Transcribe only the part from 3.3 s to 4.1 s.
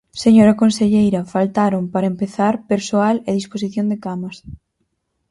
disposición de